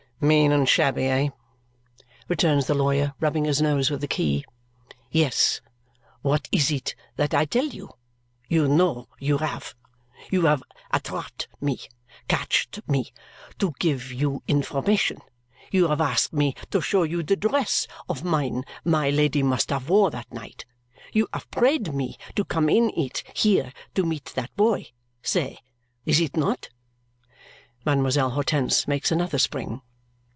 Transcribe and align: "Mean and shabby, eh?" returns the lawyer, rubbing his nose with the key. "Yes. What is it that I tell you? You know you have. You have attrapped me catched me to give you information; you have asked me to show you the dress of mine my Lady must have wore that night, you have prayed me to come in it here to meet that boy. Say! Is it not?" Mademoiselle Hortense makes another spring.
"Mean 0.23 0.51
and 0.51 0.69
shabby, 0.69 1.05
eh?" 1.07 1.29
returns 2.27 2.67
the 2.67 2.75
lawyer, 2.75 3.15
rubbing 3.19 3.45
his 3.45 3.59
nose 3.59 3.89
with 3.89 4.01
the 4.01 4.07
key. 4.07 4.45
"Yes. 5.09 5.61
What 6.21 6.47
is 6.51 6.69
it 6.69 6.93
that 7.15 7.33
I 7.33 7.45
tell 7.45 7.65
you? 7.65 7.89
You 8.47 8.67
know 8.67 9.07
you 9.17 9.39
have. 9.39 9.73
You 10.29 10.45
have 10.45 10.61
attrapped 10.93 11.47
me 11.59 11.79
catched 12.27 12.87
me 12.87 13.11
to 13.57 13.73
give 13.79 14.11
you 14.11 14.43
information; 14.47 15.21
you 15.71 15.87
have 15.87 15.99
asked 16.01 16.33
me 16.33 16.53
to 16.69 16.81
show 16.81 17.01
you 17.01 17.23
the 17.23 17.35
dress 17.35 17.87
of 18.07 18.23
mine 18.23 18.63
my 18.85 19.09
Lady 19.09 19.41
must 19.41 19.71
have 19.71 19.89
wore 19.89 20.11
that 20.11 20.31
night, 20.31 20.65
you 21.13 21.27
have 21.33 21.49
prayed 21.49 21.95
me 21.95 22.15
to 22.35 22.45
come 22.45 22.69
in 22.69 22.91
it 22.95 23.23
here 23.35 23.73
to 23.95 24.05
meet 24.05 24.25
that 24.35 24.55
boy. 24.55 24.85
Say! 25.23 25.57
Is 26.05 26.19
it 26.21 26.37
not?" 26.37 26.69
Mademoiselle 27.85 28.29
Hortense 28.29 28.87
makes 28.87 29.11
another 29.11 29.39
spring. 29.39 29.81